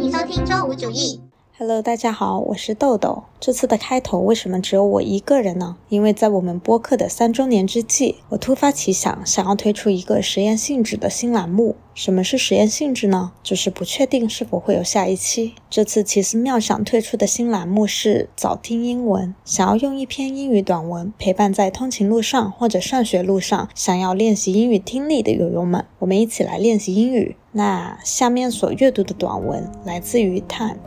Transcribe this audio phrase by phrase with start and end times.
[0.00, 1.20] 欢迎收听周五主义。
[1.58, 3.24] Hello，大家好，我是豆豆。
[3.38, 5.76] 这次的开头为什么只有我一个人呢？
[5.90, 11.76] 因为在我们播客的三周年之际，我突发奇想，想要推出一个实验性质的新栏目。
[11.92, 13.32] 什么是实验性质呢？
[13.42, 15.52] 就是不确定是否会有下一期。
[15.68, 27.36] 这次奇思妙想推出的新栏目是早听英文，想要用一篇英语短文陪伴在通勤路上或者上学路上，想要练习英语听力的友友们，我们一起来练习英语。
[27.52, 30.78] 那下面所阅读的短文来自于《Time》。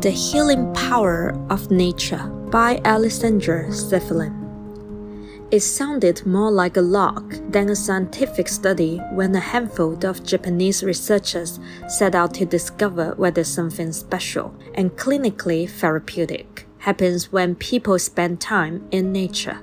[0.00, 4.32] The Healing Power of Nature by Alexandra Sifferlin.
[5.50, 10.82] It sounded more like a lark than a scientific study when a handful of Japanese
[10.82, 18.40] researchers set out to discover whether something special and clinically therapeutic happens when people spend
[18.40, 19.58] time in nature.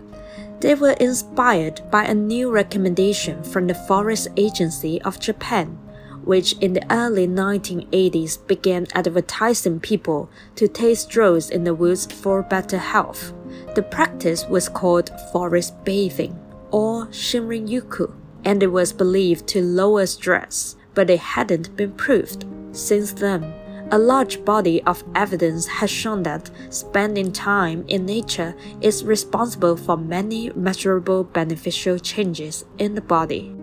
[0.62, 5.78] They were inspired by a new recommendation from the Forest Agency of Japan
[6.24, 12.44] which in the early 1980s began advertising people to take strolls in the woods for
[12.44, 13.34] better health.
[13.76, 16.40] The practice was called forest bathing
[16.72, 18.14] or shinrin-yoku,
[18.46, 22.46] and it was believed to lower stress, but it hadn't been proved.
[22.72, 23.54] Since then,
[23.92, 29.98] a large body of evidence has shown that spending time in nature is responsible for
[29.98, 33.54] many measurable beneficial changes in the body.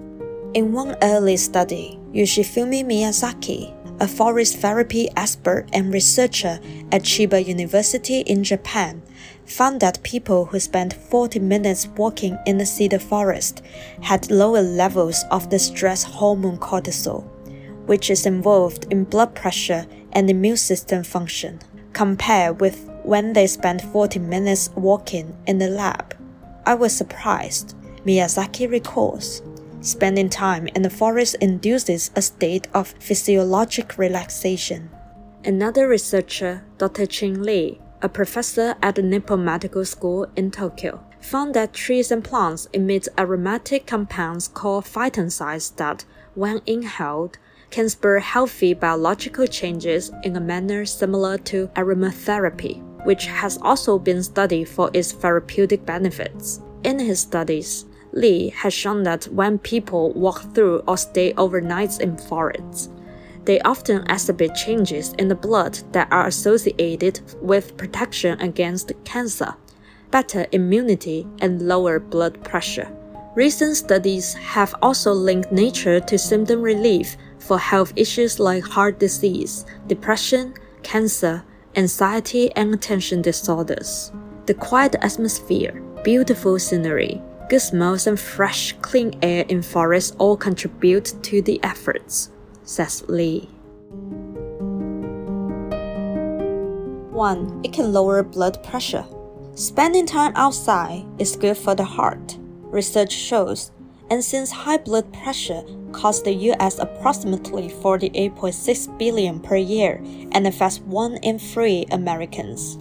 [0.53, 6.61] In one early study, Yoshifumi Miyazaki, a forest therapy expert and researcher
[6.93, 9.03] at Chiba University in Japan,
[9.47, 13.63] found that people who spent 40 minutes walking in the cedar forest
[14.03, 17.25] had lower levels of the stress hormone cortisol,
[17.89, 21.59] which is involved in blood pressure and immune system function,
[21.95, 26.15] compared with when they spent 40 minutes walking in the lab.
[26.67, 29.41] I was surprised, Miyazaki recalls.
[29.81, 34.91] Spending time in the forest induces a state of physiologic relaxation.
[35.43, 37.07] Another researcher, Dr.
[37.07, 42.23] Qing Li, a professor at the Nippon Medical School in Tokyo, found that trees and
[42.23, 47.39] plants emit aromatic compounds called phytoncides that, when inhaled,
[47.71, 54.23] can spur healthy biological changes in a manner similar to aromatherapy, which has also been
[54.23, 56.61] studied for its therapeutic benefits.
[56.85, 62.17] In his studies, Li has shown that when people walk through or stay overnight in
[62.17, 62.89] forests,
[63.45, 69.55] they often exhibit changes in the blood that are associated with protection against cancer,
[70.11, 72.91] better immunity, and lower blood pressure.
[73.35, 79.65] Recent studies have also linked nature to symptom relief for health issues like heart disease,
[79.87, 81.45] depression, cancer,
[81.77, 84.13] anxiety, and attention disorders.
[84.47, 91.15] The quiet atmosphere, beautiful scenery, Good smells and fresh, clean air in forests all contribute
[91.23, 92.31] to the efforts,
[92.63, 93.49] says Li.
[97.11, 97.61] 1.
[97.65, 99.07] It can lower blood pressure.
[99.55, 103.73] Spending time outside is good for the heart, research shows,
[104.11, 110.01] and since high blood pressure costs the US approximately 48.6 billion per year
[110.33, 112.79] and affects 1 in 3 Americans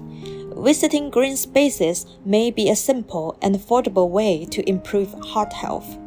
[0.57, 5.97] visiting green spaces may be a simple and affordable way to improve heart health.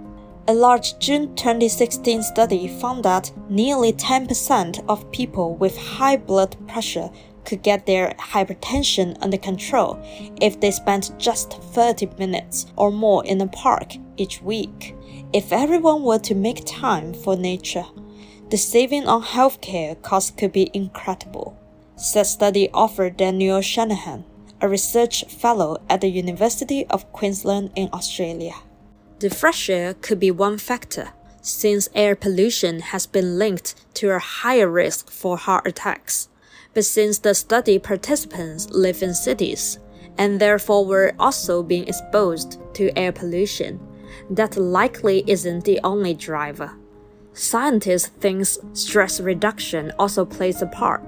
[0.49, 7.11] A large June 2016 study found that nearly 10% of people with high blood pressure
[7.45, 9.99] could get their hypertension under control
[10.41, 14.95] if they spent just 30 minutes or more in a park each week.
[15.33, 17.87] If everyone were to make time for nature,
[18.51, 21.57] the saving on healthcare costs could be incredible,
[21.97, 24.25] said study author Daniel Shanahan
[24.61, 28.55] a research fellow at the University of Queensland in Australia.
[29.19, 31.11] The fresh air could be one factor,
[31.41, 36.29] since air pollution has been linked to a higher risk for heart attacks.
[36.75, 39.79] But since the study participants live in cities,
[40.19, 43.81] and therefore were also being exposed to air pollution,
[44.31, 46.73] that likely isn't the only driver.
[47.33, 51.03] Scientists think stress reduction also plays a part.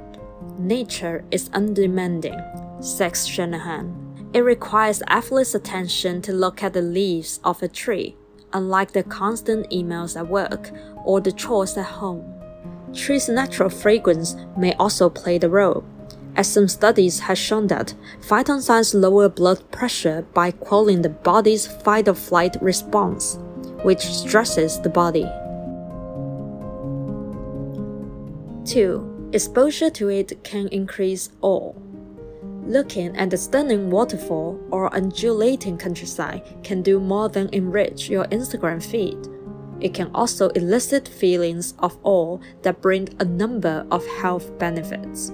[0.58, 2.40] Nature is undemanding,
[2.80, 4.30] says Shanahan.
[4.32, 8.16] It requires effortless attention to look at the leaves of a tree,
[8.52, 10.70] unlike the constant emails at work
[11.04, 12.24] or the chores at home.
[12.94, 15.84] Trees' natural fragrance may also play the role,
[16.36, 22.08] as some studies have shown that phytoncides lower blood pressure by quelling the body's fight
[22.08, 23.38] or flight response,
[23.82, 25.26] which stresses the body.
[28.64, 29.30] 2.
[29.32, 31.72] Exposure to it can increase awe.
[32.64, 38.82] Looking at the stunning waterfall or undulating countryside can do more than enrich your Instagram
[38.82, 39.18] feed.
[39.82, 45.32] it can also elicit feelings of awe that bring a number of health benefits.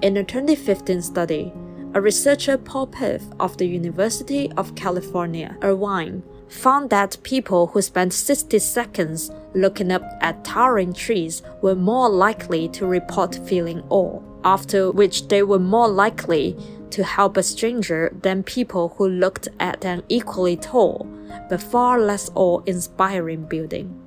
[0.00, 1.52] In a 2015 study,
[1.92, 8.12] a researcher Paul Piff of the University of California, Irvine, found that people who spent
[8.12, 14.92] 60 seconds looking up at towering trees were more likely to report feeling awe, after
[14.92, 16.56] which they were more likely
[16.90, 21.08] to help a stranger than people who looked at an equally tall
[21.50, 24.00] but far less awe inspiring building.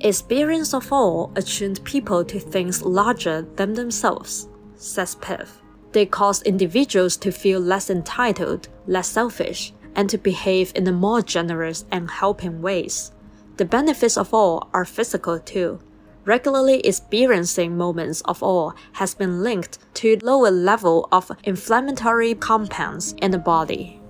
[0.00, 4.47] Experience of awe attuned people to things larger than themselves,
[4.78, 5.60] says Piff.
[5.92, 11.22] They cause individuals to feel less entitled, less selfish, and to behave in a more
[11.22, 13.12] generous and helping ways.
[13.56, 15.80] The benefits of awe are physical too.
[16.24, 23.30] Regularly experiencing moments of awe has been linked to lower level of inflammatory compounds in
[23.30, 24.00] the body.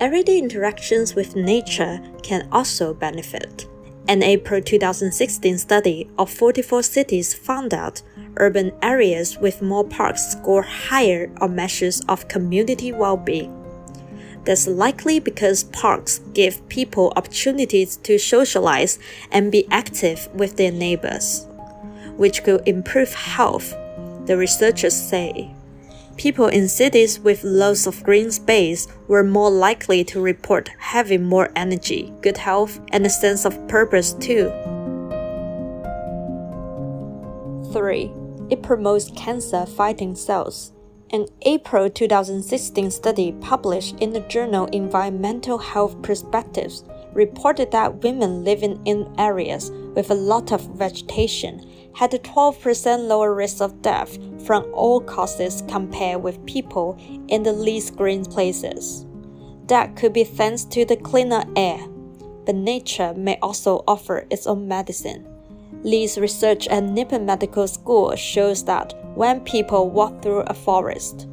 [0.00, 3.66] Everyday interactions with nature can also benefit.
[4.06, 8.02] An April 2016 study of 44 cities found that
[8.36, 13.50] urban areas with more parks score higher on measures of community well being.
[14.44, 18.98] That's likely because parks give people opportunities to socialize
[19.32, 21.46] and be active with their neighbors,
[22.18, 23.74] which could improve health,
[24.26, 25.53] the researchers say.
[26.16, 31.50] People in cities with lots of green space were more likely to report having more
[31.56, 34.50] energy, good health, and a sense of purpose too.
[37.72, 38.12] 3.
[38.50, 40.72] It promotes cancer fighting cells.
[41.10, 48.80] An April 2016 study published in the journal Environmental Health Perspectives reported that women living
[48.84, 54.64] in areas with a lot of vegetation had a 12% lower risk of death from
[54.72, 56.98] all causes compared with people
[57.28, 59.06] in the least green places.
[59.66, 61.78] That could be thanks to the cleaner air,
[62.44, 65.26] but nature may also offer its own medicine.
[65.82, 71.28] Li's research at Nippon Medical School shows that when people walk through a forest,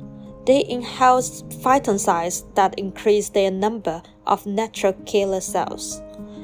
[0.45, 6.01] they inhale phytoncides that increase their number of natural killer cells,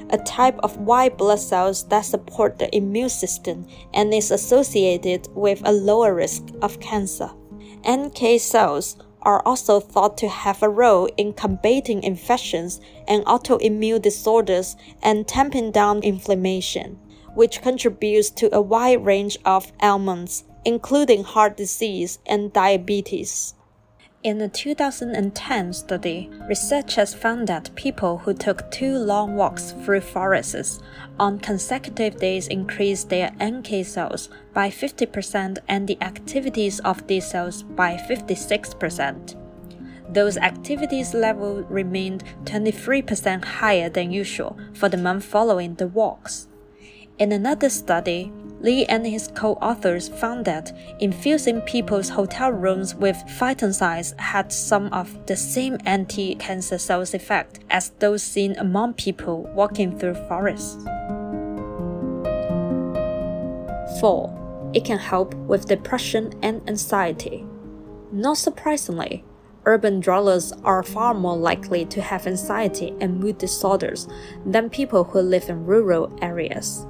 [0.09, 5.61] a type of white blood cells that support the immune system and is associated with
[5.65, 7.29] a lower risk of cancer.
[7.87, 14.75] NK cells are also thought to have a role in combating infections and autoimmune disorders
[15.03, 16.97] and tamping down inflammation
[17.37, 23.53] which contributes to a wide range of ailments, including heart disease and diabetes.
[24.27, 30.81] In a 2010 study, researchers found that people who took two long walks through forests
[31.17, 37.63] on consecutive days increased their NK cells by 50% and the activities of these cells
[37.63, 39.35] by 56%.
[40.13, 46.49] Those activities level remained 23% higher than usual for the month following the walks.
[47.17, 54.19] In another study, Li and his co-authors found that infusing people's hotel rooms with phytoncides
[54.19, 60.15] had some of the same anti-cancer cells effect as those seen among people walking through
[60.27, 60.83] forests.
[63.99, 64.71] 4.
[64.73, 67.45] It can help with depression and anxiety.
[68.11, 69.23] Not surprisingly,
[69.65, 74.07] urban dwellers are far more likely to have anxiety and mood disorders
[74.45, 76.87] than people who live in rural areas.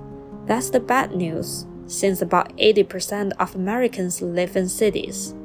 [0.48, 5.36] That's the bad news, since about 80% of Americans live in cities.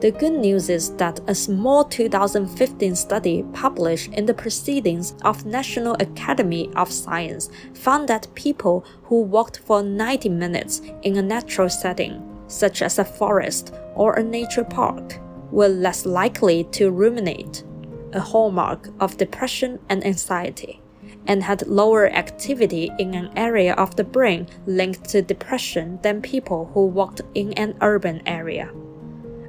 [0.00, 5.96] The good news is that a small 2015 study published in the Proceedings of National
[5.98, 12.22] Academy of Science found that people who walked for 90 minutes in a natural setting,
[12.46, 15.18] such as a forest or a nature park,
[15.50, 17.64] were less likely to ruminate,
[18.12, 20.80] a hallmark of depression and anxiety
[21.26, 26.70] and had lower activity in an area of the brain linked to depression than people
[26.74, 28.70] who walked in an urban area.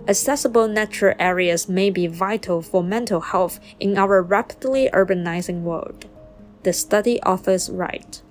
[0.07, 6.05] Accessible natural areas may be vital for mental health in our rapidly urbanizing world.
[6.63, 8.22] The study authors write.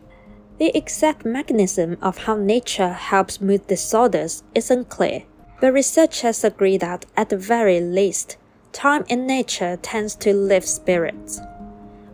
[0.58, 5.24] The exact mechanism of how nature helps mood disorders is unclear,
[5.60, 8.38] but researchers agree that at the very least,
[8.72, 11.40] time in nature tends to lift spirits.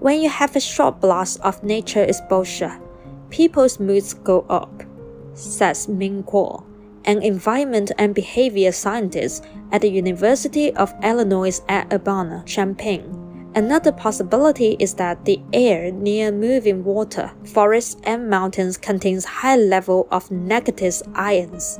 [0.02, 2.76] When you have a short blast of nature exposure,
[3.30, 4.82] people's moods go up,
[5.32, 6.64] says Ming Kuo,
[7.04, 13.52] an environment and behavior scientist at the University of Illinois at Urbana-Champaign.
[13.54, 20.08] Another possibility is that the air near moving water, forests, and mountains contains high level
[20.10, 21.78] of negative ions,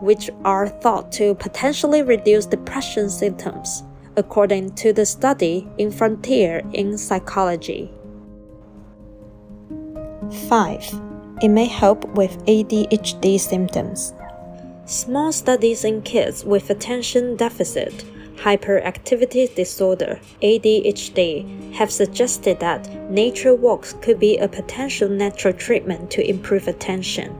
[0.00, 3.84] which are thought to potentially reduce depression symptoms
[4.20, 7.90] according to the study in Frontier in Psychology.
[10.48, 11.00] 5.
[11.42, 14.12] it may help with ADHD symptoms.
[14.84, 18.04] Small studies in kids with attention deficit
[18.36, 26.26] hyperactivity disorder ADHD have suggested that nature walks could be a potential natural treatment to
[26.26, 27.30] improve attention.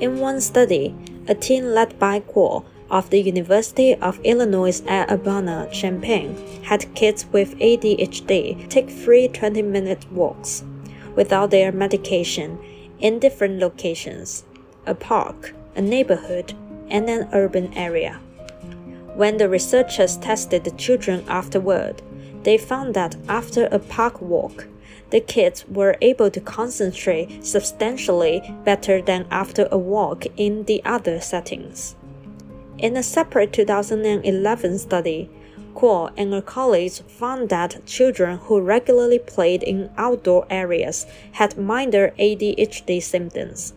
[0.00, 0.94] In one study,
[1.28, 7.58] a team led by Kuo of the University of Illinois at Urbana-Champaign had kids with
[7.58, 10.64] ADHD take free 20-minute walks
[11.14, 12.58] without their medication
[13.00, 14.44] in different locations,
[14.86, 16.52] a park, a neighborhood,
[16.90, 18.20] and an urban area.
[19.14, 22.02] When the researchers tested the children afterward,
[22.42, 24.66] they found that after a park walk,
[25.10, 31.20] the kids were able to concentrate substantially better than after a walk in the other
[31.20, 31.94] settings.
[32.84, 35.30] In a separate 2011 study,
[35.74, 42.12] Kuo and her colleagues found that children who regularly played in outdoor areas had milder
[42.18, 43.72] ADHD symptoms.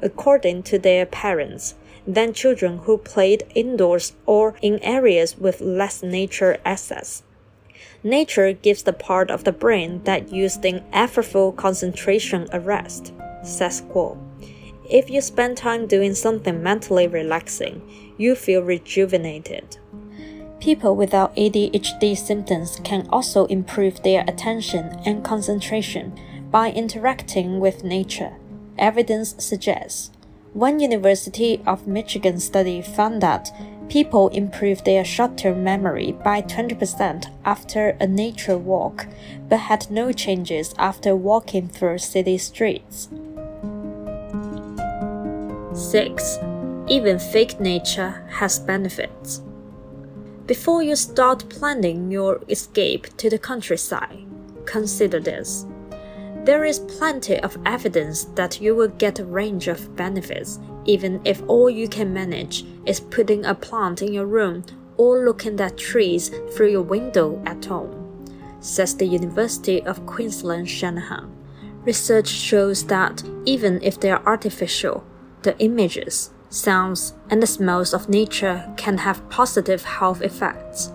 [0.00, 1.74] According to their parents,
[2.06, 7.24] than children who played indoors or in areas with less nature access.
[8.04, 13.82] Nature gives the part of the brain that used in effortful concentration a rest, says
[13.92, 14.16] Kuo.
[14.92, 17.80] If you spend time doing something mentally relaxing,
[18.18, 19.78] you feel rejuvenated.
[20.60, 26.12] People without ADHD symptoms can also improve their attention and concentration
[26.50, 28.34] by interacting with nature,
[28.76, 30.10] evidence suggests.
[30.52, 33.50] One University of Michigan study found that
[33.88, 39.06] people improve their short term memory by 20% after a nature walk,
[39.48, 43.08] but had no changes after walking through city streets.
[45.74, 46.38] 6.
[46.88, 49.42] Even fake nature has benefits.
[50.46, 54.26] Before you start planning your escape to the countryside,
[54.66, 55.64] consider this.
[56.44, 61.42] There is plenty of evidence that you will get a range of benefits, even if
[61.46, 64.64] all you can manage is putting a plant in your room
[64.96, 68.26] or looking at trees through your window at home,
[68.60, 71.32] says the University of Queensland Shanahan.
[71.84, 75.04] Research shows that even if they are artificial,
[75.42, 80.92] the images, sounds, and the smells of nature can have positive health effects.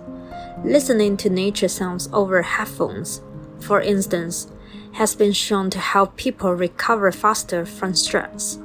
[0.64, 3.22] Listening to nature sounds over headphones,
[3.60, 4.48] for instance,
[4.92, 8.58] has been shown to help people recover faster from stress,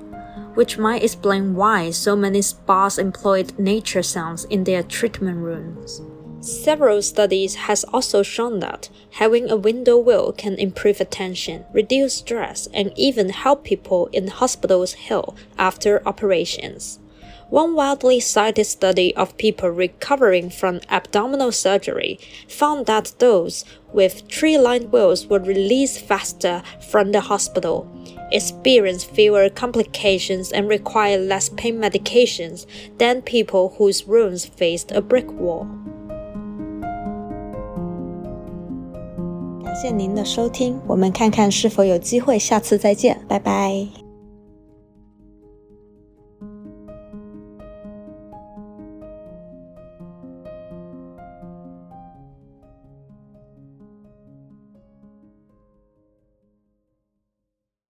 [0.56, 6.02] which might explain why so many spas employed nature sounds in their treatment rooms.
[6.44, 12.68] Several studies has also shown that having a window wheel can improve attention, reduce stress,
[12.74, 17.00] and even help people in hospitals heal after operations.
[17.50, 22.20] One widely cited study of people recovering from abdominal surgery
[22.50, 27.88] found that those with tree lined wheels were released faster from the hospital,
[28.34, 32.66] experience fewer complications, and require less pain medications
[32.98, 35.70] than people whose rooms faced a brick wall.
[39.84, 44.03] 谢您的收听，我们看看是否有机会下次再见，拜拜。